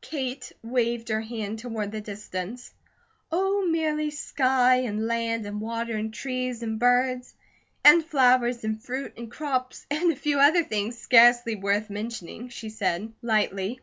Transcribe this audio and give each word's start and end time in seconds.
Kate 0.00 0.50
waved 0.64 1.10
her 1.10 1.20
hand 1.20 1.60
toward 1.60 1.92
the 1.92 2.00
distance. 2.00 2.74
"Oh, 3.30 3.64
merely 3.68 4.10
sky, 4.10 4.78
and 4.80 5.06
land, 5.06 5.46
and 5.46 5.60
water, 5.60 5.94
and 5.96 6.12
trees, 6.12 6.60
and 6.64 6.76
birds, 6.80 7.36
and 7.84 8.04
flowers, 8.04 8.64
and 8.64 8.82
fruit, 8.82 9.12
and 9.16 9.30
crops, 9.30 9.86
and 9.88 10.10
a 10.12 10.16
few 10.16 10.40
other 10.40 10.64
things 10.64 10.98
scarcely 10.98 11.54
worth 11.54 11.88
mentioning," 11.88 12.48
she 12.48 12.68
said, 12.68 13.12
lightly. 13.22 13.78